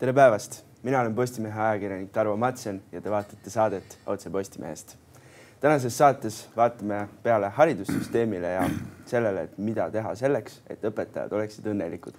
[0.00, 4.94] tere päevast, mina olen Postimehe ajakirjanik Tarvo Matsen ja te vaatate saadet Otse Postimehest.
[5.60, 8.62] tänases saates vaatame peale haridussüsteemile ja
[9.06, 12.16] sellele, et mida teha selleks, et õpetajad oleksid õnnelikud.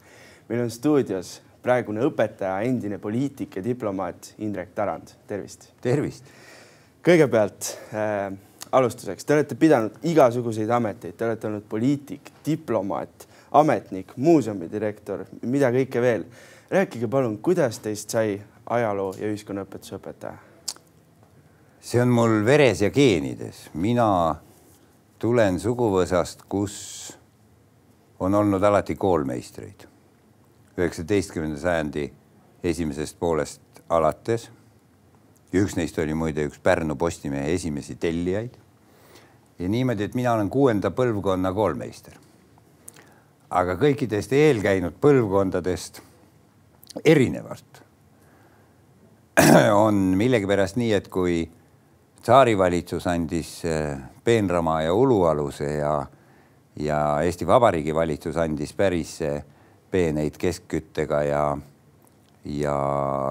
[0.49, 5.71] meil on stuudios praegune õpetaja, endine poliitik ja diplomaat Indrek Tarand, tervist.
[5.81, 6.23] tervist.
[7.03, 8.31] kõigepealt äh,
[8.71, 15.73] alustuseks, te olete pidanud igasuguseid ameteid, te olete olnud poliitik, diplomaat, ametnik, muuseumi direktor, mida
[15.73, 16.29] kõike veel.
[16.71, 20.37] Rääkige palun, kuidas teist sai ajaloo ja ühiskonnaõpetuse õpetaja?
[21.81, 24.35] see on mul veres ja geenides, mina
[25.19, 26.75] tulen suguvõsast, kus
[28.19, 29.87] on olnud alati koolmeistreid.
[30.77, 32.13] üheksateistkümnenda sajandi
[32.63, 34.49] esimesest poolest alates.
[35.53, 38.55] ja üks neist oli muide üks Pärnu Postimehe esimesi tellijaid.
[39.59, 42.13] ja niimoodi, et mina olen kuuenda põlvkonna koolmeister.
[43.49, 46.01] aga kõikidest eelkäinud põlvkondadest
[47.05, 47.83] erinevalt.
[49.85, 51.43] On millegipärast nii, et kui
[52.21, 55.93] tsaarivalitsus andis eh, peenrama ja ulualuse ja,
[56.75, 59.41] ja Eesti Vabariigi valitsus andis päris eh,
[59.91, 61.45] peeneid keskküttega ja,
[62.45, 62.75] ja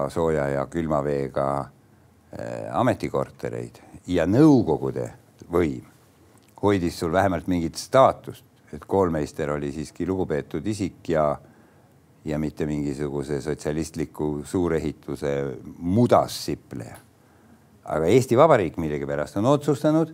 [0.09, 5.07] sooja ja külma veega äh, ametikortereid ja Nõukogude
[5.51, 5.87] võim
[6.61, 11.25] hoidis sul vähemalt mingit staatust, et koolmeister oli siiski lugupeetud isik ja
[12.25, 16.95] ja mitte mingisuguse sotsialistliku suurehituse mudassipleja.
[17.85, 20.13] aga Eesti Vabariik millegipärast on otsustanud,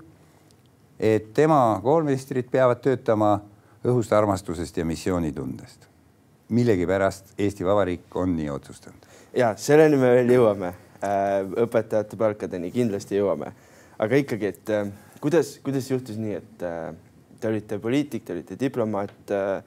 [1.00, 3.42] et tema koolmeistrid peavad töötama
[3.86, 5.88] õhust armastusest ja missioonitundest.
[6.50, 9.08] millegipärast Eesti Vabariik on nii otsustanud.
[9.34, 10.74] ja selleni me veel jõuame,
[11.66, 13.52] õpetajate palkadeni kindlasti jõuame,
[14.00, 14.88] aga ikkagi, et äh,
[15.20, 16.96] kuidas, kuidas juhtus nii, et äh,
[17.40, 19.64] te olite poliitik, te olite diplomaat Äh,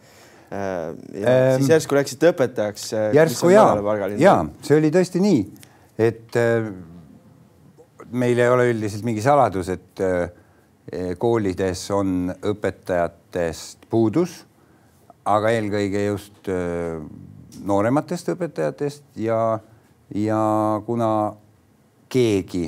[0.52, 2.86] ähm, siis järsku läksite õpetajaks.
[2.96, 3.64] Äh, järsku ja,
[4.18, 5.42] ja see oli tõesti nii,
[6.00, 6.70] et äh,
[8.10, 10.02] meil ei ole üldiselt mingi saladus, et
[11.22, 14.40] koolides on õpetajatest puudus,
[15.30, 16.50] aga eelkõige just
[17.62, 19.38] noorematest õpetajatest ja,
[20.18, 20.40] ja
[20.88, 21.10] kuna
[22.10, 22.64] keegi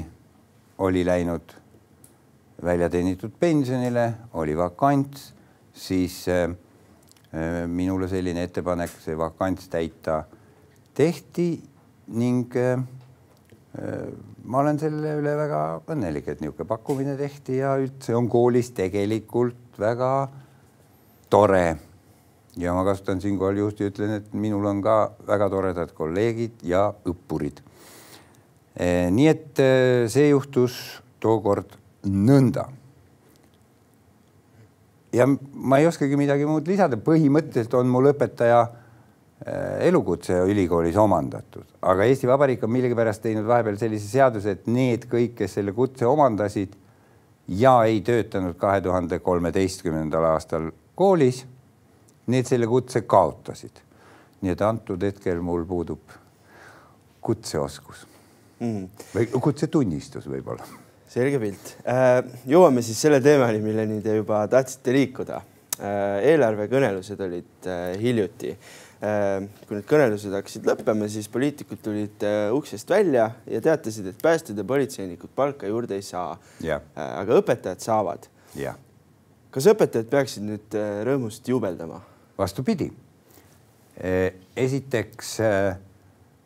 [0.87, 1.57] oli läinud
[2.63, 5.33] välja teenitud pensionile, oli vakants,
[5.75, 6.62] siis äh, Äh,
[7.33, 10.19] minule selline ettepanek, see vakants täita
[10.95, 11.63] tehti
[12.13, 12.79] ning äh,
[13.79, 14.11] äh,
[14.45, 19.79] ma olen selle üle väga õnnelik, et niisugune pakkumine tehti ja üldse on koolis tegelikult
[19.81, 20.13] väga
[21.33, 21.79] tore.
[22.61, 27.63] ja ma kasutan siinkohal juhti, ütlen, et minul on ka väga toredad kolleegid ja õppurid.
[29.11, 29.63] nii et
[30.13, 30.77] see juhtus
[31.21, 32.67] tookord nõnda
[35.13, 41.67] ja ma ei oskagi midagi muud lisada, põhimõtteliselt on mul õpetaja äh, elukutse ülikoolis omandatud,
[41.81, 46.09] aga Eesti Vabariik on millegipärast teinud vahepeal sellise seaduse, et need kõik, kes selle kutse
[46.09, 46.77] omandasid
[47.53, 51.45] ja ei töötanud kahe tuhande kolmeteistkümnendal aastal koolis,
[52.33, 53.83] need selle kutse kaotasid.
[54.43, 56.17] nii et antud hetkel mul puudub
[57.23, 58.07] kutseoskus
[58.59, 58.89] mm.
[59.15, 60.82] või kutsetunnistus võib-olla
[61.13, 61.75] selge pilt.
[61.89, 65.43] Äh, jõuame siis selle teemani, milleni te juba tahtsite liikuda.
[65.83, 68.57] Äh, eelarvekõnelused olid äh, hiljuti.
[69.03, 72.23] kui need kõnelused hakkasid lõppema, siis poliitikud tulid
[72.55, 76.37] uksest välja ja teatasid, et päästjad ja politseinikud palka juurde ei saa.
[76.95, 78.29] aga õpetajad saavad.
[79.51, 80.79] kas õpetajad peaksid nüüd
[81.11, 81.99] rõõmust juubeldama?
[82.39, 82.93] vastupidi.
[84.55, 85.35] esiteks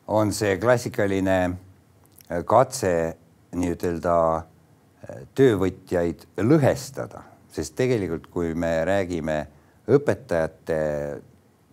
[0.08, 1.38] on see klassikaline
[2.48, 2.94] katse
[3.52, 4.16] nii-ütelda
[5.34, 7.22] töövõtjaid lõhestada,
[7.52, 9.38] sest tegelikult, kui me räägime
[9.92, 10.78] õpetajate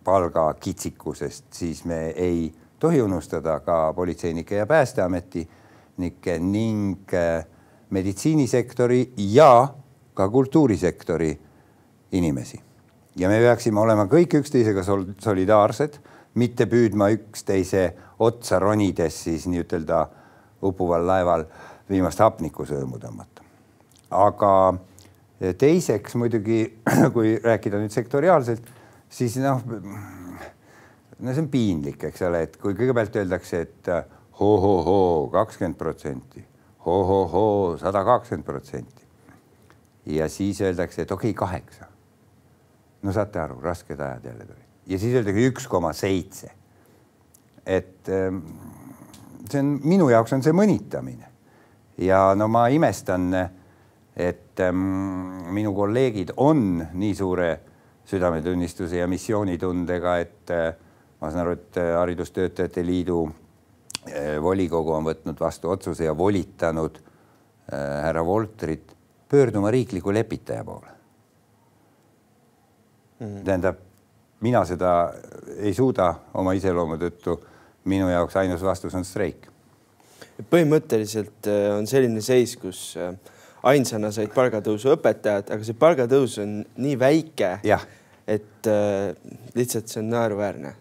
[0.04, 7.46] palga kitsikusest, siis me ei tohi unustada ka politseinike ja päästeametnikke ning äh,
[7.90, 9.68] meditsiinisektori ja
[10.14, 11.38] ka kultuurisektori
[12.12, 12.60] inimesi.
[13.16, 14.82] ja me peaksime olema kõik üksteisega
[15.22, 15.98] solidaarsed,
[16.34, 20.06] mitte püüdma üksteise otsa ronides siis nii-ütelda
[20.62, 23.44] uppuval laeval äh, viimast hapnikusõõmu tõmmata.
[24.14, 24.52] aga
[25.58, 26.80] teiseks muidugi,
[27.14, 28.66] kui rääkida nüüd sektoriaalselt,
[29.10, 29.62] siis noh,
[31.18, 33.90] no see on piinlik, eks ole, et kui kõigepealt öeldakse, et
[34.40, 36.44] ho-ho-hoo kakskümmend protsenti,
[36.86, 39.02] ho-ho-hoo sada kakskümmend protsenti.
[40.06, 41.88] ja siis öeldakse, et okei okay,, kaheksa.
[43.02, 46.50] no saate aru, rasked ajad jälle tulid ja siis öeldakse üks koma seitse.
[47.66, 48.42] et ähm,
[49.48, 51.33] see on minu jaoks on see mõnitamine
[51.98, 53.28] ja no ma imestan,
[54.16, 54.82] et ähm,
[55.54, 57.48] minu kolleegid on nii suure
[58.04, 60.74] südametunnistuse ja missioonitundega, et äh,
[61.20, 63.24] ma saan aru, et äh, Haridustöötajate Liidu
[64.44, 66.98] volikogu on võtnud vastu otsuse ja volitanud
[67.72, 68.92] härra Volterit
[69.32, 70.94] pöörduma riikliku lepitaja poole
[73.20, 73.26] mm.
[73.26, 73.44] -hmm.
[73.44, 73.76] tähendab,
[74.40, 75.12] mina seda
[75.56, 77.44] ei suuda oma iseloomu tõttu.
[77.84, 79.48] minu jaoks ainus vastus on streik.
[80.42, 83.12] Põhimõtteliselt äh, on selline seis, kus äh,
[83.70, 87.52] ainsana said palgatõusu õpetajad, aga see palgatõus on nii väike,
[88.26, 89.12] et äh,
[89.54, 90.74] lihtsalt see on naeruväärne.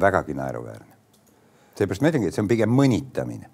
[0.00, 0.94] vägagi naeruväärne.
[1.78, 3.48] seepärast ma ütlengi, et see on pigem mõnitamine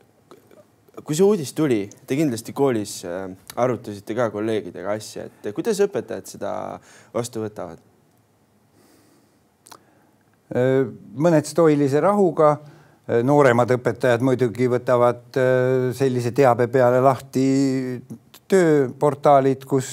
[1.04, 6.52] kui see uudis tuli, te kindlasti koolis arutasite ka kolleegidega asja, et kuidas õpetajad seda
[7.12, 7.82] vastu võtavad?
[11.20, 12.54] Mõned stoilise rahuga,
[13.06, 17.46] nooremad õpetajad muidugi võtavad äh, sellise teabe peale lahti
[18.50, 19.88] tööportaalid, kus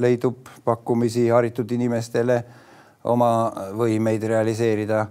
[0.00, 2.38] leidub pakkumisi haritud inimestele
[3.08, 3.32] oma
[3.76, 5.06] võimeid realiseerida,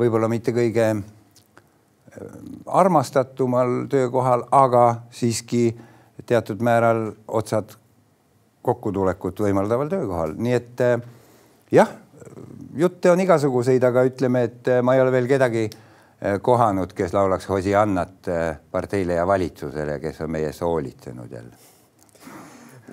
[0.00, 0.88] võib-olla mitte kõige
[2.66, 5.70] armastatumal töökohal, aga siiski
[6.26, 7.76] teatud määral otsad
[8.64, 10.82] kokkutulekut võimaldaval töökohal, nii et
[11.72, 11.92] jah
[12.78, 15.87] jutte on igasuguseid, aga ütleme, et äh, ma ei ole veel kedagi äh,
[16.42, 21.54] kohanud, kes laulaks Hosiannat äh, parteile ja valitsusele, kes on meie eest hoolitsenud jälle.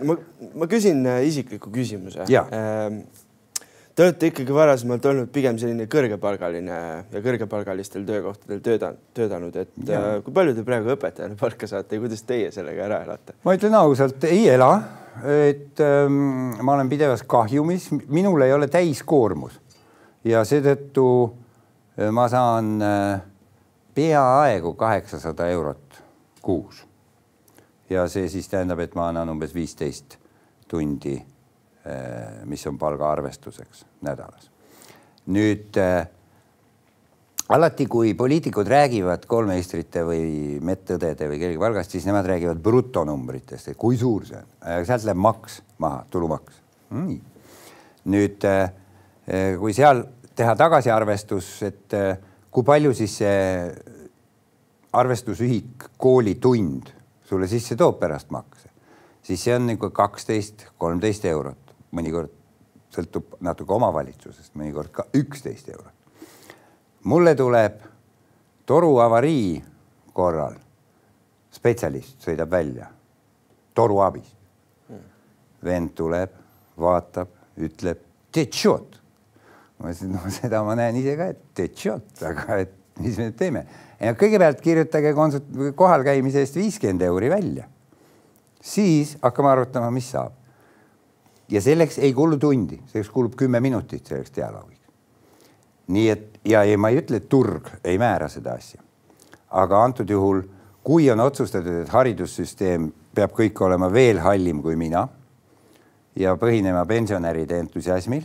[0.03, 0.17] ma,
[0.53, 2.27] ma küsin isikliku küsimuse.
[2.29, 2.99] Ähm,
[3.95, 6.79] te olete ikkagi varasemalt olnud pigem selline kõrgepalgaline
[7.11, 10.01] ja kõrgepalgalistel töökohtadel tööda, töötanud, et ja.
[10.25, 13.39] kui palju te praegu õpetajana palka saate ja kuidas teie sellega ära elate?
[13.47, 14.69] ma ütlen ausalt, ei ela,
[15.23, 19.57] et ähm, ma olen pidevas kahjumis, minul ei ole täiskoormus
[20.27, 21.44] ja seetõttu äh,
[22.11, 22.81] ma saan
[23.95, 26.01] peaaegu kaheksasada eurot
[26.41, 26.87] kuus.
[27.89, 30.17] ja see siis tähendab, et ma annan umbes viisteist
[30.67, 31.15] tundi,
[32.45, 34.49] mis on palgaarvestuseks nädalas.
[35.25, 35.77] nüüd
[37.49, 43.77] alati, kui poliitikud räägivad kolmeistrite või medõdede või kellegi palgast, siis nemad räägivad brutonumbritest, et
[43.77, 46.59] kui suur see on, sealt läheb maks maha, tulumaks
[46.89, 47.19] mm..
[48.11, 48.49] nüüd
[49.61, 50.03] kui seal
[50.35, 52.17] teha tagasiarvestus, et äh,
[52.51, 53.35] kui palju siis see
[54.95, 56.91] arvestusühik koolitund
[57.25, 58.69] sulle sisse toob pärast makse,
[59.23, 62.33] siis see on nagu kaksteist, kolmteist eurot, mõnikord
[62.95, 65.93] sõltub natuke omavalitsusest, mõnikord ka üksteist eurot.
[67.03, 67.81] mulle tuleb
[68.65, 69.63] toru avarii
[70.13, 70.55] korral
[71.51, 72.87] spetsialist sõidab välja
[73.73, 74.35] toru abist.
[75.65, 76.29] vend tuleb,
[76.77, 77.97] vaatab, ütleb,
[78.31, 78.99] tšot
[79.79, 83.37] ma ütlesin, no seda ma näen ise ka, et tetšot, aga et mis me nüüd
[83.39, 83.65] teeme.
[84.19, 87.67] kõigepealt kirjutage konsult-, kohal käimise eest viiskümmend euri välja.
[88.61, 90.33] siis hakkame arutama, mis saab.
[91.49, 94.87] ja selleks ei kulu tundi, selleks kulub kümme minutit selleks dialoogiks.
[95.87, 98.81] nii et ja ei, ma ei ütle, et turg ei määra seda asja.
[99.49, 100.41] aga antud juhul,
[100.83, 105.07] kui on otsustatud, et haridussüsteem peab kõik olema veel hallim kui mina
[106.15, 108.23] ja põhinema pensionäride entusiasmil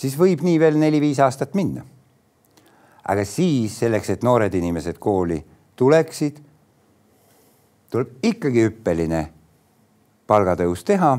[0.00, 1.84] siis võib nii veel neli-viis aastat minna.
[3.10, 5.40] aga siis selleks, et noored inimesed kooli
[5.76, 6.36] tuleksid,
[7.90, 9.22] tuleb ikkagi hüppeline
[10.26, 11.18] palgatõus teha.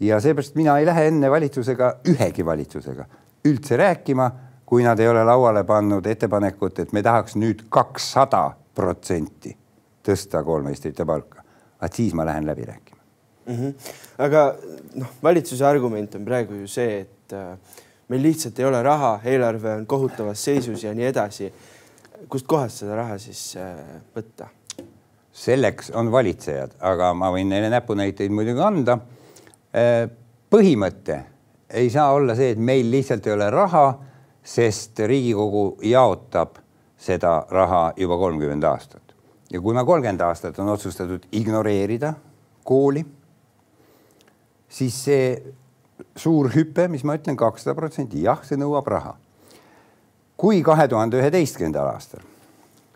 [0.00, 3.06] ja seepärast mina ei lähe enne valitsusega, ühegi valitsusega
[3.44, 4.30] üldse rääkima,
[4.66, 9.56] kui nad ei ole lauale pannud ettepanekut, et me tahaks nüüd kakssada protsenti
[10.02, 11.42] tõsta koolmeistrite palka.
[11.80, 13.01] vaat siis ma lähen läbi rääkima
[13.46, 13.54] mm.
[13.54, 13.74] -hmm.
[14.18, 14.54] aga
[14.94, 17.58] noh, valitsuse argument on praegu ju see, et äh,
[18.08, 21.52] meil lihtsalt ei ole raha, eelarve on kohutavas seisus ja nii edasi.
[22.28, 23.76] kustkohast seda raha siis äh,
[24.16, 24.46] võtta?
[25.32, 28.98] selleks on valitsejad, aga ma võin neile näpunäiteid muidugi anda.
[29.72, 30.10] Äh,
[30.50, 31.22] põhimõte
[31.70, 33.86] ei saa olla see, et meil lihtsalt ei ole raha,
[34.44, 36.58] sest Riigikogu jaotab
[36.98, 39.02] seda raha juba kolmkümmend aastat
[39.52, 42.14] ja kuna kolmkümmend aastat on otsustatud ignoreerida
[42.64, 43.04] kooli,
[44.72, 45.26] siis see
[46.16, 49.16] suur hüpe, mis ma ütlen, kakssada protsenti, jah, see nõuab raha.
[50.42, 52.22] kui kahe tuhande üheteistkümnendal aastal,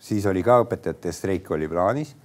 [0.03, 2.17] siis oli ka õpetajate streik oli plaanis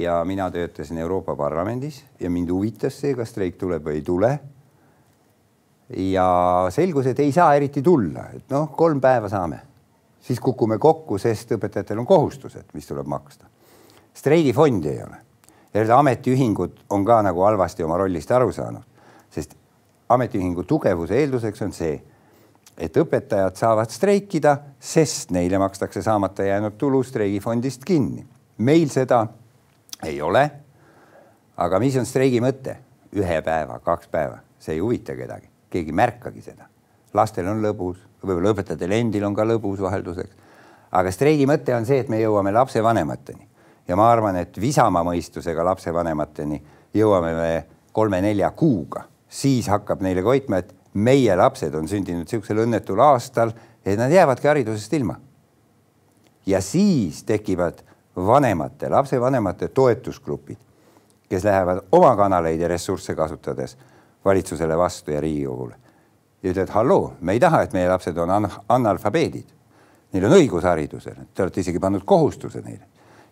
[0.00, 4.38] ja mina töötasin Euroopa Parlamendis ja mind huvitas see, kas streik tuleb või ei tule.
[5.96, 6.28] ja
[6.70, 9.60] selgus, et ei saa eriti tulla, et noh, kolm päeva saame,
[10.20, 13.46] siis kukume kokku, sest õpetajatel on kohustused, mis tuleb maksta.
[14.14, 15.25] streigifondi ei ole
[15.76, 18.84] ja ametiühingud on ka nagu halvasti oma rollist aru saanud,
[19.30, 19.56] sest
[20.08, 21.96] ametiühingu tugevuse eelduseks on see,
[22.78, 28.26] et õpetajad saavad streikida, sest neile makstakse saamata jäänud tulu streigifondist kinni.
[28.58, 29.26] meil seda
[30.04, 30.50] ei ole.
[31.56, 32.76] aga mis on streigi mõte?
[33.16, 36.68] ühe päeva, kaks päeva, see ei huvita kedagi, keegi ei märkagi seda.
[37.14, 40.32] lastel on lõbus, võib-olla õpetajatel endil on ka lõbus vahelduseks.
[40.92, 43.55] aga streigi mõte on see, et me jõuame lapsevanemateni
[43.88, 46.60] ja ma arvan, et visama mõistusega lapsevanemateni
[46.96, 47.50] jõuame me
[47.96, 53.52] kolme-nelja kuuga, siis hakkab neile koitma, et meie lapsed on sündinud niisugusel õnnetul aastal,
[53.84, 55.20] et nad jäävadki haridusest ilma.
[56.46, 57.82] ja siis tekivad
[58.16, 60.58] vanemate, lapsevanemate toetusgrupid,
[61.28, 63.76] kes lähevad oma kanaleid ja ressursse kasutades
[64.24, 65.74] valitsusele vastu ja Riigikogule
[66.42, 68.30] ja ütlevad, halloo, me ei taha, et meie lapsed on
[68.68, 69.48] analfabeedid.
[70.12, 72.86] Neil on õigus haridusele, te olete isegi pannud kohustuse neile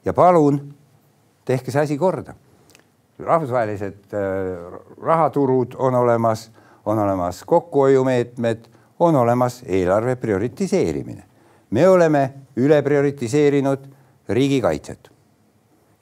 [0.05, 0.75] ja palun
[1.45, 2.35] tehke see asi korda.
[3.19, 6.51] rahvusvahelised äh, rahaturud on olemas,
[6.85, 8.65] on olemas kokkuhoiumeetmed,
[8.99, 11.23] on olemas eelarve prioritiseerimine.
[11.71, 13.79] me oleme üle prioritiseerinud
[14.29, 15.11] riigikaitset.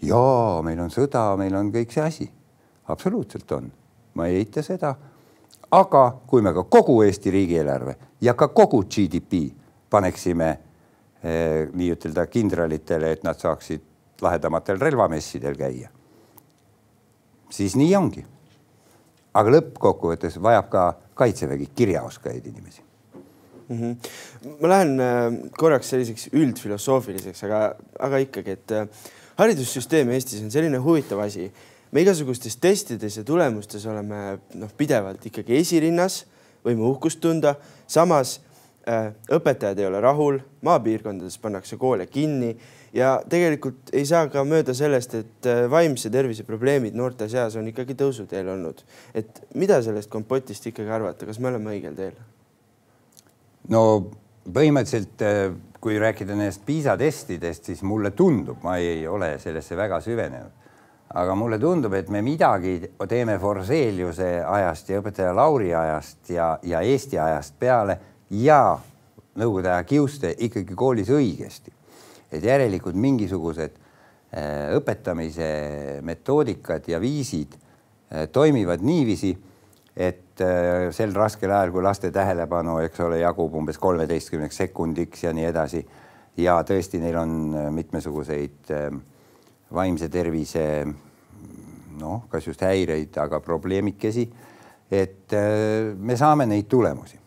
[0.03, 2.31] jaa, meil on sõda, meil on kõik see asi,
[2.89, 3.73] absoluutselt on,
[4.15, 4.95] ma ei eita seda.
[5.71, 9.53] aga kui me ka kogu Eesti riigieelarve ja ka kogu GDP
[9.91, 10.51] paneksime
[11.23, 13.92] eh, nii-ütelda kindralitele, et nad saaksid
[14.23, 15.89] lahedamatel relvamessidel käia.
[17.51, 18.25] siis nii ongi.
[19.35, 22.83] aga lõppkokkuvõttes vajab ka kaitsevägi kirjaoskajaid inimesi
[23.69, 23.79] mm.
[23.79, 24.57] -hmm.
[24.61, 28.89] ma lähen äh, korraks selliseks üldfilosoofiliseks, aga, aga ikkagi, et äh,
[29.37, 31.53] haridussüsteem Eestis on selline huvitav asi.
[31.93, 36.25] me igasugustes testides ja tulemustes oleme noh, pidevalt ikkagi esirinnas,
[36.65, 37.55] võime uhkust tunda,
[37.87, 38.41] samas
[38.89, 42.57] äh, õpetajad ei ole rahul, maapiirkondades pannakse koole kinni
[42.93, 47.69] ja tegelikult ei saa ka mööda sellest, et äh, vaimse tervise probleemid noorte seas on
[47.71, 48.83] ikkagi tõusuteel olnud.
[49.15, 52.17] et mida sellest kompotist ikkagi arvata, kas me oleme õigel teel?
[53.73, 53.83] no
[54.45, 60.01] põhimõtteliselt, äh, kui rääkida nendest PISA testidest, siis mulle tundub, ma ei ole sellesse väga
[60.01, 60.53] süvenenud,
[61.15, 66.81] aga mulle tundub, et me midagi teeme Forseliuse ajast ja õpetaja Lauri ajast ja, ja
[66.81, 67.99] Eesti ajast peale
[68.31, 68.79] ja
[69.33, 71.73] Nõukogude aja kiuste ikkagi koolis õigesti
[72.33, 75.49] et järelikult mingisugused äh, õpetamise
[76.05, 79.33] metoodikad ja viisid äh, toimivad niiviisi,
[79.97, 85.35] et äh, sel raskel ajal, kui laste tähelepanu, eks ole, jagub umbes kolmeteistkümneks sekundiks ja
[85.37, 85.85] nii edasi
[86.41, 87.33] ja tõesti, neil on
[87.77, 88.73] mitmesuguseid
[89.73, 90.65] vaimse tervise
[92.01, 94.31] noh, kas just häireid, aga probleemikesi.
[94.93, 95.33] et
[95.97, 97.19] me saame neid tulemusi.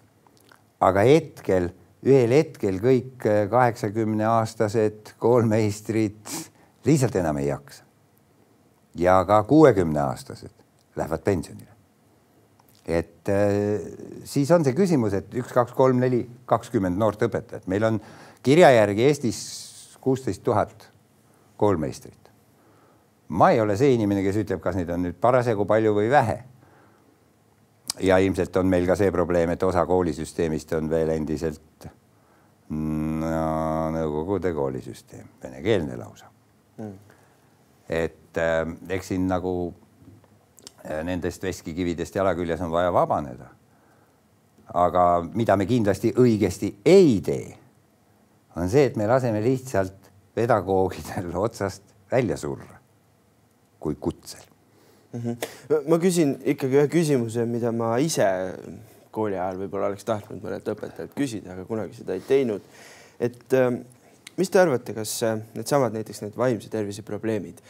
[0.81, 1.69] aga hetkel
[2.05, 6.19] ühel hetkel kõik äh, kaheksakümne aastased koolmeistrid
[6.85, 7.83] lihtsalt enam ei jaksa.
[8.95, 10.53] ja ka kuuekümne aastased
[10.95, 11.71] lähevad pensionile.
[12.85, 13.81] et äh,
[14.23, 18.01] siis on see küsimus, et üks, kaks, kolm, neli, kakskümmend noort õpetajat, meil on
[18.43, 19.39] kirja järgi Eestis
[20.01, 20.91] kuusteist tuhat
[21.57, 22.29] koolmeistrit.
[23.27, 26.43] ma ei ole see inimene, kes ütleb, kas neid on nüüd parasjagu palju või vähe
[27.99, 31.87] ja ilmselt on meil ka see probleem, et osa koolisüsteemist on veel endiselt
[32.69, 33.33] no,
[33.95, 36.29] Nõukogude koolisüsteem, venekeelne lausa
[36.77, 36.93] mm..
[37.89, 38.63] et äh,
[38.97, 43.51] eks siin nagu äh, nendest veskikividest jala küljes on vaja vabaneda.
[44.73, 47.53] aga mida me kindlasti õigesti ei tee,
[48.55, 52.75] on see, et me laseme lihtsalt pedagoogidel otsast välja surra
[53.79, 54.54] kui kutsel mm.
[55.87, 58.27] Ma küsin ikkagi ühe küsimuse, mida ma ise
[59.15, 62.63] kooli ajal võib-olla oleks tahtnud mõnelt õpetajalt küsida, aga kunagi seda ei teinud.
[63.19, 63.83] et ähm,
[64.37, 67.61] mis te arvate, kas äh, needsamad näiteks need vaimse tervise probleemid,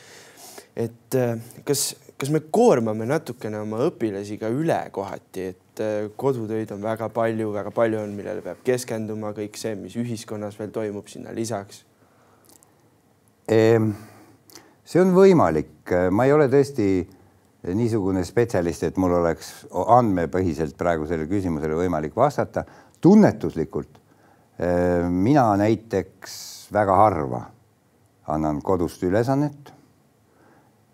[0.76, 1.36] et äh,
[1.68, 1.88] kas,
[2.18, 7.52] kas me koormame natukene oma õpilasi ka üle kohati, et äh, kodutöid on väga palju,
[7.54, 11.84] väga palju on, millele peab keskenduma, kõik see, mis ühiskonnas veel toimub sinna lisaks
[13.52, 13.94] ehm,?
[14.86, 16.90] see on võimalik, ma ei ole tõesti
[17.74, 22.66] niisugune spetsialist, et mul oleks andmepõhiselt praegu sellele küsimusele võimalik vastata.
[23.02, 23.98] tunnetuslikult
[24.60, 27.42] eh, mina näiteks väga harva
[28.28, 29.74] annan kodust ülesannet,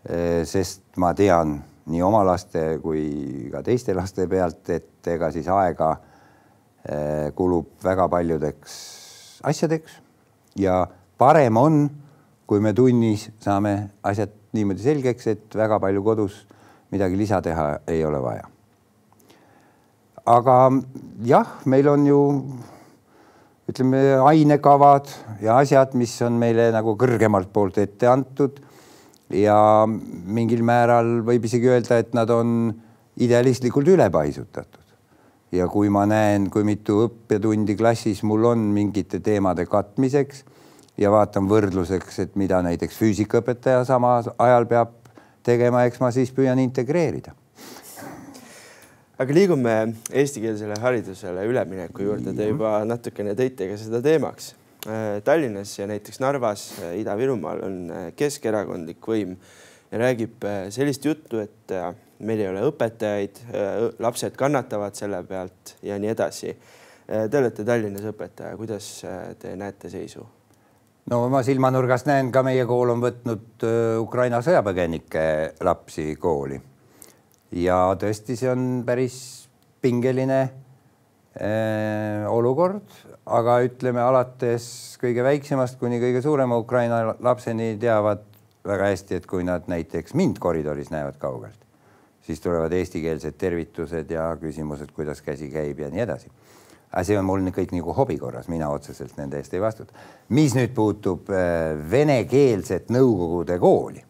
[0.09, 1.61] eh, sest ma tean
[1.91, 5.91] nii oma laste kui ka teiste laste pealt, et ega siis aega
[6.85, 8.77] eh, kulub väga paljudeks
[9.43, 9.99] asjadeks
[10.59, 10.85] ja
[11.17, 11.89] parem on,
[12.45, 16.41] kui me tunnis saame asjad niimoodi selgeks, et väga palju kodus
[16.91, 18.47] midagi lisa teha ei ole vaja.
[20.25, 20.57] aga
[21.25, 22.19] jah, meil on ju
[23.71, 25.09] ütleme, ainekavad
[25.41, 28.59] ja asjad, mis on meile nagu kõrgemalt poolt ette antud
[29.31, 32.71] ja mingil määral võib isegi öelda, et nad on
[33.21, 34.79] idealistlikult ülepaisutatud.
[35.51, 40.45] ja kui ma näen, kui mitu õppetundi klassis mul on mingite teemade katmiseks
[40.97, 45.00] ja vaatan võrdluseks, et mida näiteks füüsikaõpetaja samal ajal peab
[45.45, 47.35] tegema, eks ma siis püüan integreerida.
[49.21, 49.73] aga liigume
[50.17, 54.55] eestikeelsele haridusele ülemineku juurde, te juba natukene tõite ka seda teemaks.
[55.23, 56.63] Tallinnas ja näiteks Narvas,
[56.97, 57.75] Ida-Virumaal on
[58.17, 59.35] keskerakondlik võim
[59.91, 60.41] ja räägib
[60.73, 61.75] sellist juttu, et
[62.17, 63.43] meil ei ole õpetajaid,
[64.01, 66.57] lapsed kannatavad selle pealt ja nii edasi.
[67.05, 68.93] Te olete Tallinnas õpetaja, kuidas
[69.37, 70.25] te näete seisu?
[71.09, 73.65] No ma silmanurgast näen ka meie kool on võtnud
[74.03, 75.23] Ukraina sõjapõgenike
[75.65, 76.61] lapsi kooli
[77.51, 79.15] ja tõesti, see on päris
[79.81, 82.85] pingeline äh, olukord,
[83.25, 84.65] aga ütleme alates
[85.01, 88.27] kõige väiksemast kuni kõige suurema Ukraina lapseni teavad
[88.67, 91.57] väga hästi, et kui nad näiteks mind koridoris näevad kaugelt,
[92.25, 96.29] siis tulevad eestikeelsed tervitused ja küsimused, kuidas käsi käib ja nii edasi.
[96.91, 99.93] Aga see on mul kõik nagu hobi korras, mina otseselt nende eest ei vastuta.
[100.29, 104.03] mis nüüd puutub äh, venekeelset Nõukogude kooli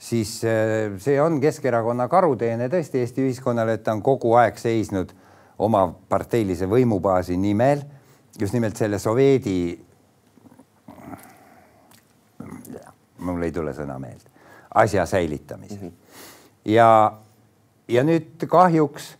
[0.00, 5.12] siis äh, see on Keskerakonna karuteene tõesti Eesti ühiskonnale, et ta on kogu aeg seisnud
[5.60, 7.84] oma parteilise võimubaasi nimel
[8.40, 9.86] just nimelt selle Soveedi.
[13.20, 14.30] mul ei tule sõna meelde,
[14.74, 15.88] asja säilitamisel mm.
[15.88, 16.72] -hmm.
[16.72, 17.18] ja,
[17.88, 19.16] ja nüüd kahjuks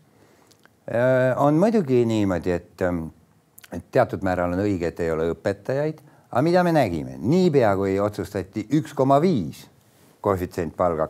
[1.37, 2.83] on muidugi niimoodi, et,
[3.73, 7.99] et teatud määral on õige, et ei ole õpetajaid, aga mida me nägime, niipea kui
[8.03, 9.65] otsustati üks koma viis
[10.21, 11.09] koefitsient palga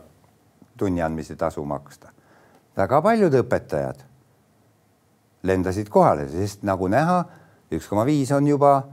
[0.77, 2.11] tunni andmise tasu maksta.
[2.77, 4.05] väga paljud õpetajad
[5.43, 7.23] lendasid kohale, sest nagu näha,
[7.73, 8.83] üks koma viis on juba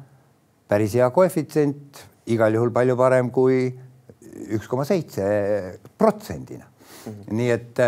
[0.69, 3.69] päris hea koefitsient, igal juhul palju parem kui
[4.57, 6.67] üks koma seitse protsendina.
[7.07, 7.37] Mhm.
[7.37, 7.81] nii et,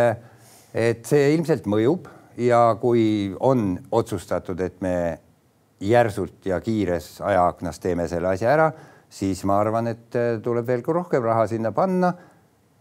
[0.75, 5.19] et see ilmselt mõjub ja kui on otsustatud, et me
[5.81, 8.71] järsult ja kiires ajaaknas teeme selle asja ära
[9.11, 12.13] siis ma arvan, et äh, tuleb veel rohkem raha sinna panna.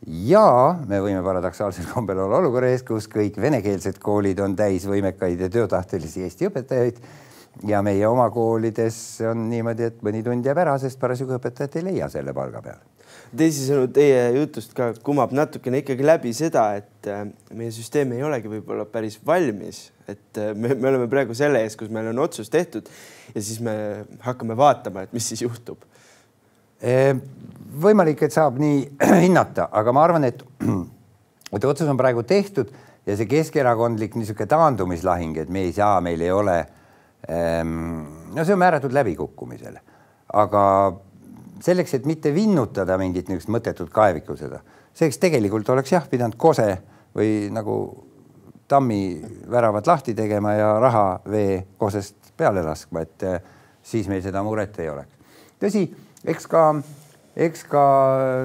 [0.08, 5.41] ja me võime paradoksaalsel kombel olla olukorra ees, kus kõik venekeelsed koolid on täis võimekaid
[5.44, 7.01] ja töötahtelisi Eesti õpetajaid
[7.68, 8.95] ja meie oma koolides
[9.28, 12.99] on niimoodi, et mõni tund jääb ära, sest parasjagu õpetajat ei leia selle palga peale
[13.38, 18.51] teisisõnu, teie jutust ka kumab natukene ikkagi läbi seda, et äh, meie süsteem ei olegi
[18.51, 22.51] võib-olla päris valmis, et äh, me, me oleme praegu selle ees, kus meil on otsus
[22.53, 22.89] tehtud
[23.36, 23.75] ja siis me
[24.25, 25.86] hakkame vaatama, et mis siis juhtub
[26.79, 28.84] võimalik, et saab nii
[29.25, 30.43] hinnata, aga ma arvan, et,
[31.55, 32.71] et otsus on praegu tehtud
[33.08, 36.58] ja see keskerakondlik niisugune taandumislahing, et me ei saa, meil ei ole.
[37.29, 37.75] Ehm,
[38.36, 39.82] no see on määratud läbikukkumisele,
[40.39, 40.63] aga
[41.63, 44.60] selleks, et mitte vinnutada mingit niisugust mõttetut kaeviku seda,
[44.93, 46.78] selleks tegelikult oleks jah pidanud Kose
[47.15, 47.76] või nagu
[48.69, 53.41] tammi väravad lahti tegema ja raha vee Kosest peale laskma, et eh,
[53.84, 55.10] siis meil seda muret ei oleks.
[55.60, 55.89] tõsi
[56.28, 56.82] eks ka,
[57.36, 57.84] eks ka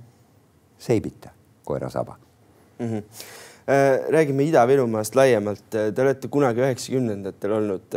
[0.78, 1.32] seibita
[1.64, 2.18] koera saba
[2.78, 2.86] mm.
[2.86, 3.02] -hmm
[4.08, 5.64] räägime Ida-Virumaast laiemalt.
[5.70, 7.96] Te olete kunagi üheksakümnendatel olnud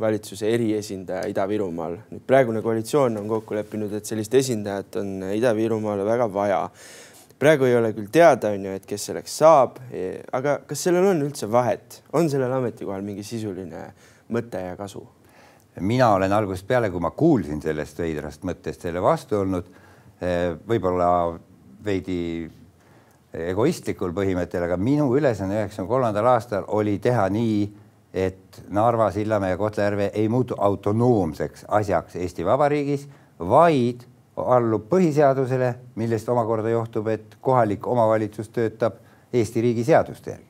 [0.00, 1.96] valitsuse eriesindaja Ida-Virumaal.
[2.12, 6.60] nüüd praegune koalitsioon on kokku leppinud, et sellist esindajat on Ida-Virumaale väga vaja.
[7.38, 9.78] Praegu ei ole küll teada, on ju, et kes selleks saab,
[10.34, 13.88] aga kas sellel on üldse vahet, on sellel ametikohal mingi sisuline
[14.34, 15.04] mõte ja kasu?
[15.78, 19.68] mina olen algusest peale, kui ma kuulsin sellest veidrast mõttest selle vastu olnud,
[20.18, 21.10] eh, võib-olla
[21.86, 22.48] veidi
[23.30, 27.60] egoistlikul põhimõttel, aga minu ülesanne üheksakümne kolmandal aastal oli teha nii
[28.12, 34.06] et Narva, Sillamäe ja Kohtla-Järve ei muutu autonoomseks asjaks Eesti Vabariigis, vaid
[34.46, 39.00] allub põhiseadusele, millest omakorda johtub, et kohalik omavalitsus töötab
[39.32, 40.44] Eesti riigi seaduste järgi.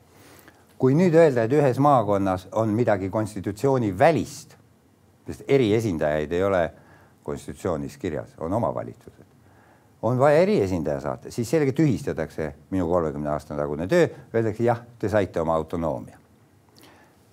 [0.79, 4.53] kui nüüd öelda, et ühes maakonnas on midagi konstitutsiooni välist,
[5.27, 6.61] sest eriesindajaid ei ole
[7.23, 9.25] konstitutsioonis kirjas, on omavalitsused,
[10.01, 15.09] on vaja eriesindaja saata, siis sellega tühistatakse minu kolmekümne aasta tagune töö, öeldakse jah, te
[15.09, 16.17] saite oma autonoomia.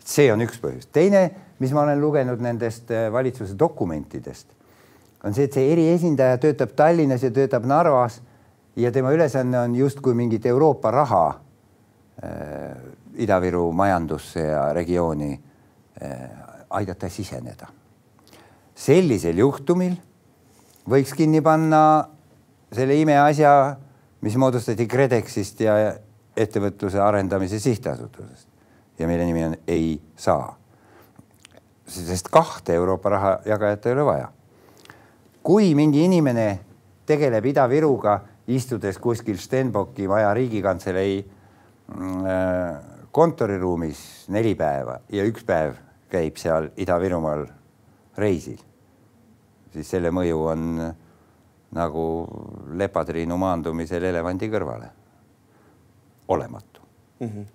[0.07, 0.91] see on üks põhjus.
[0.93, 4.56] teine, mis ma olen lugenud nendest äh, valitsuse dokumentidest,
[5.27, 8.21] on see, et see eriesindaja töötab Tallinnas ja töötab Narvas
[8.79, 11.25] ja tema ülesanne on justkui mingit Euroopa raha
[12.23, 12.77] äh,
[13.17, 16.21] Ida-Viru majandusse ja regiooni äh,
[16.71, 17.67] aidata siseneda.
[18.77, 19.97] sellisel juhtumil
[20.89, 21.81] võiks kinni panna
[22.73, 23.77] selle imeasja,
[24.21, 25.77] mis moodustati KredExist ja
[26.37, 28.49] ettevõtluse arendamise sihtasutusest
[28.99, 30.57] ja mille nimi on ei saa.
[31.87, 34.29] sest kahte Euroopa raha jagajat ei ole vaja.
[35.47, 36.47] Kui mingi inimene
[37.07, 38.17] tegeleb Ida-Viruga
[38.51, 42.81] istudes kuskil Stenbocki maja riigikantselei mm, äh,
[43.15, 44.01] kontoriruumis
[44.35, 45.79] neli päeva ja üks päev
[46.11, 47.47] käib seal Ida-Virumaal
[48.19, 48.59] reisil,
[49.75, 50.67] siis selle mõju on
[51.77, 52.05] nagu
[52.79, 54.91] lepatriinu maandumisel elevandi kõrvale.
[56.29, 56.81] olematu
[57.21, 57.29] mm.
[57.29, 57.47] -hmm.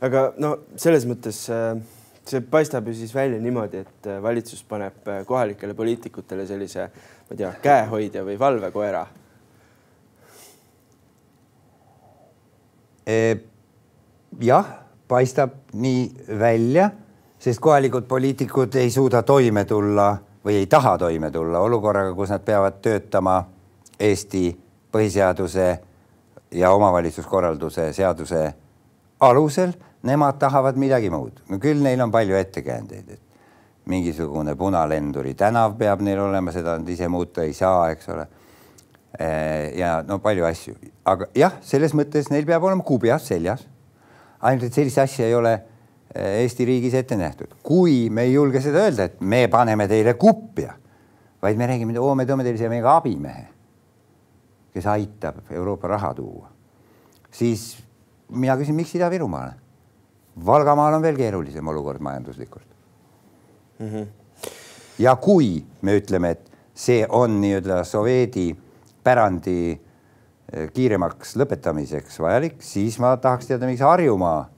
[0.00, 1.76] aga no selles mõttes äh,
[2.26, 6.90] see paistab ju siis välja niimoodi, et äh, valitsus paneb kohalikele poliitikutele sellise,
[7.28, 9.06] ma ei tea, käehoidja või valvekoera
[14.40, 14.66] jah,
[15.08, 16.90] paistab nii välja,
[17.38, 22.44] sest kohalikud poliitikud ei suuda toime tulla või ei taha toime tulla olukorraga, kus nad
[22.44, 23.44] peavad töötama
[24.00, 24.50] Eesti
[24.92, 25.66] põhiseaduse
[26.50, 28.54] ja omavalitsuskorralduse seaduse
[29.20, 29.72] alusel.
[30.06, 36.02] Nemad tahavad midagi muud, no küll neil on palju ettekäändeid, et mingisugune punalenduri tänav peab
[36.06, 38.26] neil olema, seda nad ise muuta ei saa, eks ole
[39.18, 40.74] Eh, ja no palju asju,
[41.08, 43.62] aga jah, selles mõttes neil peab olema kubjas seljas.
[44.44, 45.54] ainult, et sellist asja ei ole
[46.12, 50.12] eh, Eesti riigis ette nähtud, kui me ei julge seda öelda, et me paneme teile
[50.20, 50.74] kupja,
[51.40, 53.46] vaid me räägime, oo, me toome teile siia meiega abimehe,
[54.76, 56.50] kes aitab Euroopa raha tuua,
[57.32, 57.70] siis
[58.28, 59.56] mina küsin, miks Ida-Virumaale?
[60.44, 62.66] Valgamaal on veel keerulisem olukord majanduslikult
[63.78, 63.88] mm.
[63.88, 64.06] -hmm.
[64.98, 68.56] ja kui me ütleme, et see on nii-öelda Soveedi
[69.04, 74.50] pärandi eh, kiiremaks lõpetamiseks vajalik, siis ma tahaks teada, miks Harjumaa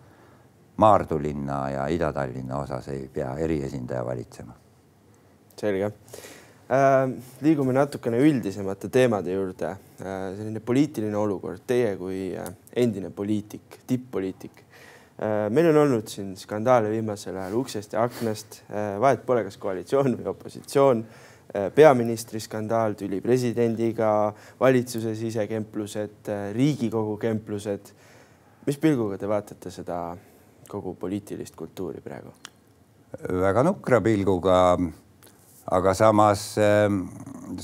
[0.78, 4.54] Maardu linna ja Ida-Tallinna osas ei pea eriesindaja valitsema.
[5.58, 5.84] selge
[6.70, 7.10] äh,.
[7.42, 10.36] liigume natukene üldisemate teemade juurde äh,.
[10.36, 14.62] selline poliitiline olukord, teie kui äh, endine poliitik, tipp-poliitik.
[15.50, 20.14] Meil on olnud siin skandaale viimasel ajal uksest ja aknast äh,, vahet pole, kas koalitsioon
[20.20, 27.94] või opositsioon äh, Äh, peaministri skandaal, tüli presidendiga, valitsuse sisekemplused, äh, Riigikogu kemplused.
[28.66, 30.14] mis pilguga te vaatate seda
[30.68, 32.34] kogu poliitilist kultuuri praegu?
[33.40, 34.76] väga nukra pilguga,
[35.72, 36.42] aga samas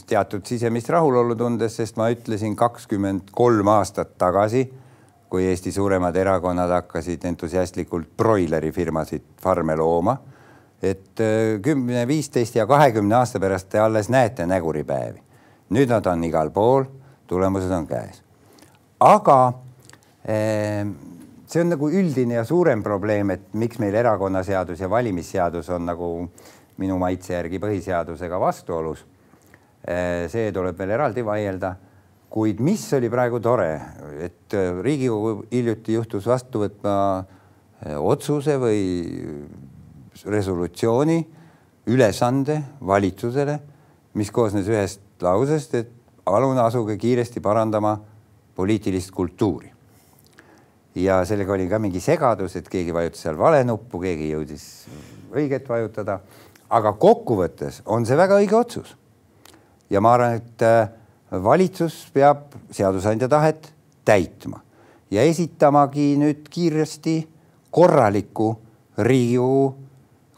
[0.08, 4.64] teatud sisemist rahulolu tundes, sest ma ütlesin kakskümmend kolm aastat tagasi,
[5.30, 10.18] kui Eesti suuremad erakonnad hakkasid entusiastlikult broilerifirmasid, farme looma
[10.84, 15.22] et äh, kümne, viisteist ja kahekümne aasta pärast te alles näete näguripäevi.
[15.74, 16.84] nüüd nad on igal pool,
[17.26, 18.20] tulemused on käes.
[19.00, 19.38] aga
[20.28, 20.90] ehm,
[21.46, 26.10] see on nagu üldine ja suurem probleem, et miks meil erakonnaseadus ja valimisseadus on nagu
[26.76, 29.06] minu maitse järgi põhiseadusega vastuolus.
[29.88, 31.74] Ehm, see tuleb veel eraldi vaielda.
[32.34, 33.68] Kuid mis oli praegu tore,
[34.24, 38.80] et äh, Riigikogu hiljuti juhtus vastu võtma äh, otsuse või
[40.26, 41.20] resolutsiooni
[41.94, 43.58] ülesande valitsusele,
[44.18, 45.92] mis koosnes ühest lausest, et
[46.24, 47.94] palun asuge kiiresti parandama
[48.56, 49.70] poliitilist kultuuri.
[50.94, 54.66] ja sellega oli ka mingi segadus, et keegi vajutas seal vale nuppu, keegi jõudis
[55.34, 56.20] õiget vajutada,
[56.70, 58.96] aga kokkuvõttes on see väga õige otsus.
[59.90, 60.88] ja ma arvan, et äh,
[61.30, 63.72] valitsus peab seadusandja tahet
[64.04, 64.60] täitma
[65.10, 67.16] ja esitamagi nüüd kiiresti
[67.70, 68.54] korraliku
[68.98, 69.74] Riigikogu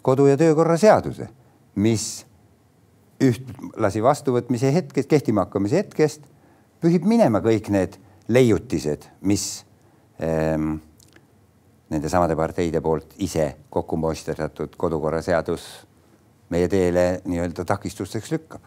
[0.03, 1.29] kodu- ja töökorra seaduse,
[1.75, 2.25] mis
[3.21, 6.23] ühtlasi vastuvõtmise hetkest, kehtima hakkamise hetkest
[6.81, 7.99] pühib minema kõik need
[8.33, 9.65] leiutised, mis
[10.23, 10.79] ähm,
[11.91, 15.67] nendesamade parteide poolt ise kokku moisterdatud kodukorraseadus
[16.55, 18.63] meie teele nii-öelda takistusteks lükkab.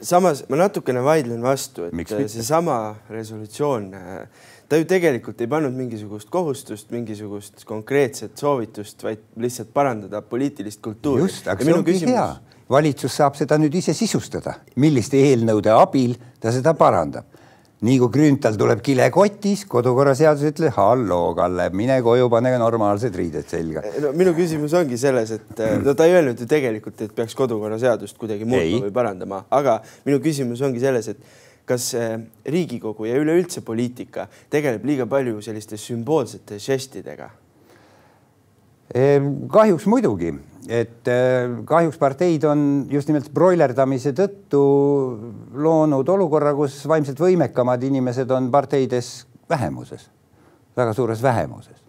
[0.00, 4.28] Samas ma natukene vaidlen vastu, et seesama resolutsioon äh,
[4.68, 11.22] ta ju tegelikult ei pannud mingisugust kohustust, mingisugust konkreetset soovitust, vaid lihtsalt parandada poliitilist kultuuri.
[11.26, 12.14] just, aga see ongi küsimus...
[12.14, 12.60] hea.
[12.70, 17.28] valitsus saab seda nüüd ise sisustada, milliste eelnõude abil ta seda parandab.
[17.86, 23.84] Nii kui Grünthal tuleb kilekotis, kodukorraseadus ütleb, halloo, Kalle, mine koju, pane normaalsed riided selga.
[24.02, 28.18] no minu küsimus ongi selles, et no ta ei öelnud ju tegelikult, et peaks kodukorraseadust
[28.20, 33.62] kuidagi muutma või parandama, aga minu küsimus ongi selles, et kas äh, Riigikogu ja üleüldse
[33.66, 37.32] poliitika tegeleb liiga palju selliste sümboolsete žestidega?
[39.50, 40.30] Kahjuks muidugi,
[40.68, 44.60] et äh, kahjuks parteid on just nimelt broilerdamise tõttu
[45.54, 50.08] loonud olukorra, kus vaimselt võimekamad inimesed on parteides vähemuses,
[50.76, 51.82] väga suures vähemuses.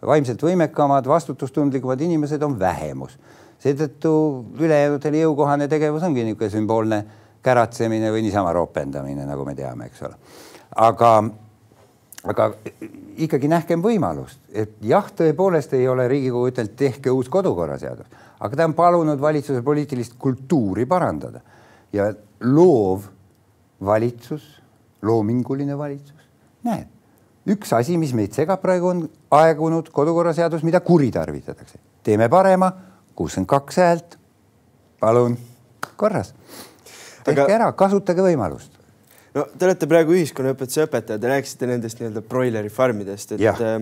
[0.00, 3.18] vaimselt võimekamad, vastutustundlikumad inimesed on vähemus,
[3.60, 4.12] seetõttu
[4.56, 7.00] ülejäänutele jõukohane tegevus ongi niisugune sümboolne
[7.44, 10.16] käratsemine või niisama ropendamine, nagu me teame, eks ole.
[10.76, 11.10] aga,
[12.28, 12.50] aga
[13.20, 18.08] ikkagi nähkem võimalust, et jah, tõepoolest ei ole Riigikogu ütelnud, tehke uus kodukorraseadus,
[18.40, 21.40] aga ta on palunud valitsuse poliitilist kultuuri parandada
[21.92, 22.10] ja
[22.44, 23.08] loov
[23.84, 24.44] valitsus,
[25.02, 26.28] loominguline valitsus,
[26.68, 26.88] näed,
[27.48, 29.04] üks asi, mis meid segab praegu, on
[29.40, 31.78] aegunud kodukorraseadus, mida kuritarvitatakse.
[32.02, 32.72] teeme parema,
[33.14, 34.18] kuuskümmend kaks häält,
[35.00, 35.38] palun,
[35.96, 36.34] korras
[37.24, 37.54] tehke aga...
[37.54, 38.76] ära, kasutage võimalust.
[39.34, 43.78] No te olete praegu ühiskonnaõpetuse õpetaja, te rääkisite nendest nii-öelda broileri farmidest, et äh,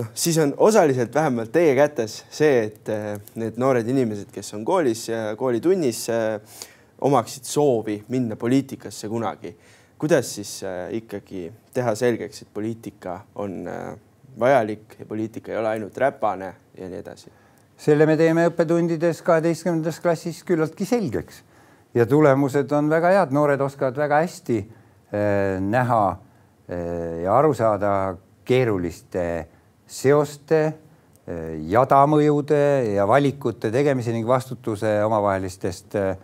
[0.00, 4.64] noh, siis on osaliselt vähemalt teie kätes see, et äh, need noored inimesed, kes on
[4.68, 6.60] koolis ja koolitunnis, äh,
[7.06, 9.56] omaksid soovi minna poliitikasse kunagi.
[9.98, 10.60] kuidas siis
[10.92, 13.64] ikkagi teha selgeks, et poliitika on
[14.40, 17.32] vajalik ja poliitika ei ole ainult räpane ja nii edasi?
[17.76, 21.42] selle me teeme õppetundides kaheteistkümnendas klassis küllaltki selgeks
[21.96, 27.92] ja tulemused on väga head, noored oskavad väga hästi äh, näha äh, ja aru saada
[28.46, 29.46] keeruliste
[29.86, 32.60] seoste äh,, jadamõjude
[32.92, 36.16] ja valikute tegemise ning vastutuse omavahelistest äh,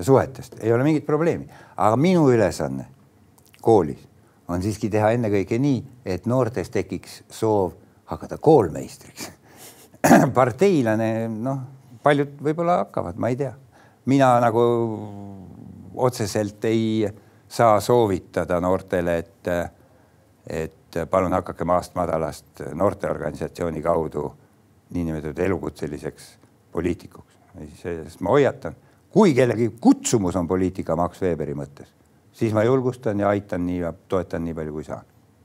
[0.00, 2.86] suhetest, ei ole mingit probleemi, aga minu ülesanne
[3.62, 4.04] koolis
[4.48, 7.74] on siiski teha ennekõike nii, et noortes tekiks soov
[8.08, 9.32] hakata koolmeistriks.
[10.38, 11.58] Parteilane, noh,
[12.06, 13.50] paljud võib-olla hakkavad, ma ei tea
[14.08, 14.62] mina nagu
[15.94, 17.08] otseselt ei
[17.48, 19.48] saa soovitada noortele, et,
[20.46, 24.30] et palun hakake maast madalast noorteorganisatsiooni kaudu
[24.96, 26.28] niinimetatud elukutseliseks
[26.72, 27.34] poliitikuks.
[27.82, 28.76] sest ma hoiatan,
[29.10, 31.88] kui kellegi kutsumus on poliitika Max Weberi mõttes,
[32.32, 35.04] siis ma julgustan ja aitan nii ja toetan nii palju, kui saan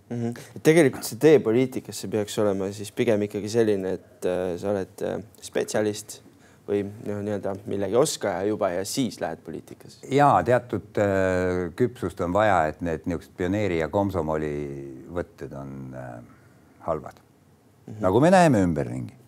[0.10, 0.18] mm.
[0.22, 0.60] -hmm.
[0.64, 5.24] tegelikult see tee poliitikasse peaks olema siis pigem ikkagi selline, et äh, sa oled äh,
[5.42, 6.22] spetsialist
[6.68, 10.08] või noh, nii-öelda millegi oskaja juba ja siis lähed poliitikasse?
[10.16, 14.54] ja teatud äh, küpsust on vaja, et need niisugused pioneeri ja komsomoli
[15.14, 16.16] võtted on äh,
[16.88, 17.94] halvad mm.
[17.94, 18.00] -hmm.
[18.08, 19.23] nagu me näeme ümberringi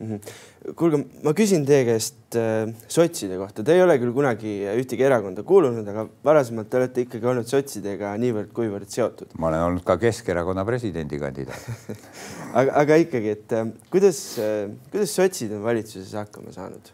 [0.00, 0.06] mm.
[0.06, 0.74] -hmm.
[0.76, 5.44] kuulge, ma küsin teie käest äh, sotside kohta, te ei ole küll kunagi ühtegi erakonda
[5.46, 9.36] kuulunud, aga varasemalt te olete ikkagi olnud sotsidega niivõrd-kuivõrd seotud.
[9.38, 11.70] ma olen olnud ka Keskerakonna presidendikandidaat
[12.58, 16.92] aga, aga ikkagi, et äh, kuidas äh,, kuidas sotsid on valitsuses hakkama saanud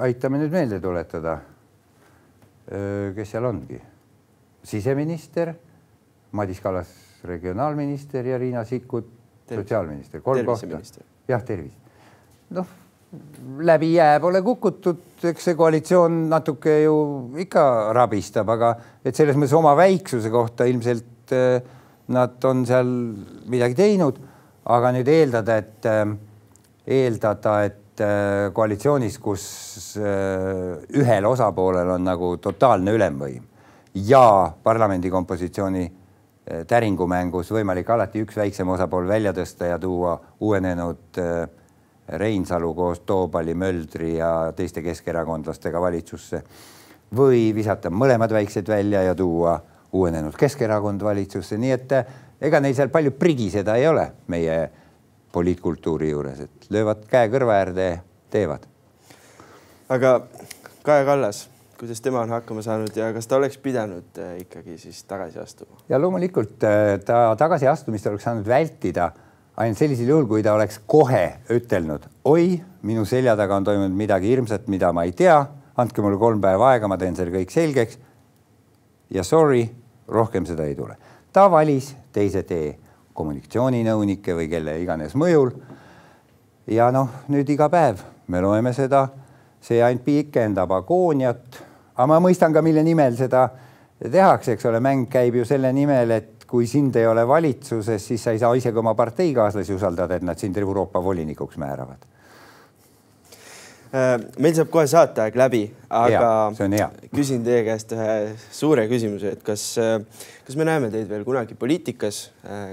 [0.00, 1.40] aitame nüüd meelde tuletada
[2.68, 3.80] äh,, kes seal ongi,
[4.64, 5.54] siseminister,
[6.32, 6.92] Madis Kallas
[7.24, 11.02] regionaalminister ja Riina Sikkut sotsiaalminister, kolm kohta.
[11.28, 11.76] jah, tervist.
[12.50, 12.66] noh,
[13.58, 16.96] läbi jää pole kukutud, eks see koalitsioon natuke ju
[17.44, 18.74] ikka rabistab, aga
[19.04, 21.60] et selles mõttes oma väiksuse kohta ilmselt äh,
[22.12, 22.90] nad on seal
[23.52, 24.18] midagi teinud,
[24.72, 26.04] aga nüüd eeldada, et äh,
[26.86, 29.46] eeldada, et äh, koalitsioonis, kus
[30.00, 33.42] ühel osapoolel on nagu totaalne ülemvõim
[34.08, 34.24] ja
[34.64, 36.01] parlamendi kompositsiooni Eh,
[36.68, 41.46] täringumängus võimalik alati üks väiksem osapool välja tõsta ja tuua uuenenud eh,
[42.18, 46.42] Reinsalu koos Toobali, Möldri ja teiste keskerakondlastega valitsusse
[47.16, 49.56] või visata mõlemad väiksed välja ja tuua
[49.92, 54.58] uuenenud Keskerakond valitsusse, nii et eh, ega neil seal palju prigiseda ei ole meie
[55.32, 57.86] poliitkultuuri juures, et löövad käe kõrva äärde,
[58.30, 58.66] teevad.
[59.88, 60.20] aga
[60.82, 61.46] Kaja Kallas
[61.82, 65.80] kuidas tema on hakkama saanud ja kas ta oleks pidanud äh, ikkagi siis tagasi astuma?
[65.88, 69.08] ja loomulikult äh, ta tagasiastumist oleks saanud vältida
[69.56, 74.30] ainult sellisel juhul, kui ta oleks kohe ütelnud, oi, minu selja taga on toimunud midagi
[74.30, 75.40] hirmsat, mida ma ei tea,
[75.74, 77.98] andke mulle kolm päeva aega, ma teen selle kõik selgeks.
[79.10, 79.64] ja sorry,
[80.06, 80.94] rohkem seda ei tule.
[81.32, 82.76] ta valis teise tee
[83.12, 85.50] kommunikatsiooninõunike või kelle iganes mõjul.
[86.70, 89.08] ja noh, nüüd iga päev me loeme seda,
[89.58, 91.62] see ainult pikendab agooniat
[91.96, 93.46] aga ma mõistan ka, mille nimel seda
[94.10, 98.22] tehakse, eks ole, mäng käib ju selle nimel, et kui sind ei ole valitsuses, siis
[98.24, 102.08] sa ei saa isegi oma parteikaaslasi usaldada, et nad sind Euroopa volinikuks määravad.
[104.40, 106.28] meil saab kohe saateaeg läbi, aga
[106.72, 106.86] hea.
[107.12, 108.14] küsin teie käest ühe
[108.48, 109.66] suure küsimuse, et kas,
[110.46, 112.22] kas me näeme teid veel kunagi poliitikas,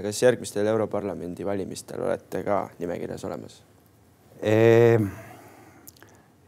[0.04, 3.60] kas järgmistel Europarlamendi valimistel olete ka nimekirjas olemas?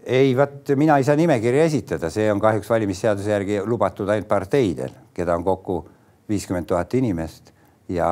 [0.07, 4.95] Ei, vot mina ei saa nimekirja esitada, see on kahjuks valimisseaduse järgi lubatud ainult parteidel,
[5.15, 5.83] keda on kokku
[6.31, 7.53] viiskümmend tuhat inimest
[7.93, 8.09] ja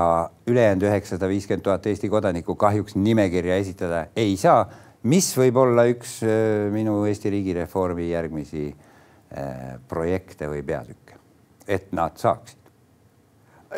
[0.46, 4.64] ülejäänud üheksasada viiskümmend tuhat Eesti kodanikku kahjuks nimekirja esitada ei saa,
[5.03, 11.18] mis võib olla üks äh, minu Eesti riigireformi järgmisi äh, projekte või peatükke,
[11.66, 12.59] et nad saaksid.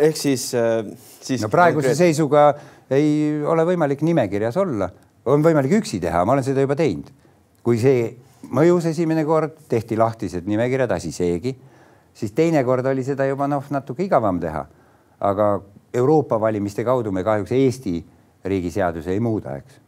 [0.01, 0.85] ehk siis, äh,
[1.21, 1.43] siis.
[1.43, 2.53] no praeguse seisuga
[2.93, 4.91] ei ole võimalik nimekirjas olla,
[5.25, 7.13] on võimalik üksi teha, ma olen seda juba teinud
[7.63, 8.11] kui see
[8.51, 11.55] mõjus esimene kord, tehti lahtised nimekirjad, asi seegi,
[12.15, 14.67] siis teinekord oli seda juba noh, natuke igavam teha.
[15.23, 15.63] aga
[15.95, 18.01] Euroopa valimiste kaudu me kahjuks Eesti
[18.45, 19.79] riigi seadusi ei muuda, eks.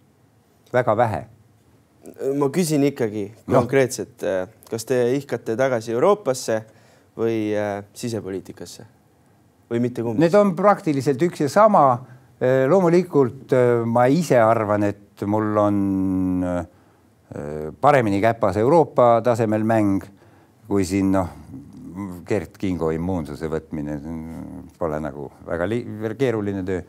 [0.73, 1.27] väga vähe.
[2.39, 3.59] ma küsin ikkagi no.
[3.59, 6.63] konkreetselt, äh, kas te ihkate tagasi Euroopasse
[7.17, 8.87] või äh, sisepoliitikasse
[9.71, 10.21] või mitte kumba?
[10.21, 11.87] Need on praktiliselt üks ja sama.
[12.39, 13.55] Äh, loomulikult
[13.89, 15.79] ma ise arvan, et mul on
[16.45, 16.67] äh,
[17.81, 20.05] paremini käpas Euroopa tasemel mäng
[20.69, 21.29] kui siin noh,
[22.27, 23.99] Gert Kingo immuunsuse võtmine
[24.79, 25.69] pole nagu väga
[26.19, 26.81] keeruline töö.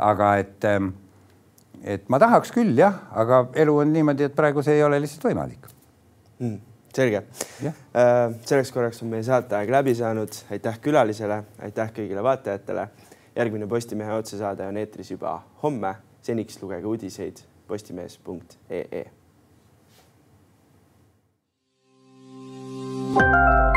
[0.00, 0.88] aga et, ähm,
[1.84, 5.26] et ma tahaks küll jah, aga elu on niimoodi, et praegu see ei ole lihtsalt
[5.28, 5.68] võimalik
[6.38, 6.56] mm,.
[6.96, 7.22] selge.
[7.66, 7.74] Äh,
[8.48, 12.88] selleks korraks on meie saateaeg läbi saanud, aitäh külalisele, aitäh kõigile vaatajatele.
[13.36, 15.94] järgmine Postimehe otsesaade on eetris juba homme.
[16.22, 17.38] seniks lugege uudiseid
[17.68, 19.19] postimees.ee
[23.12, 23.69] Thank you.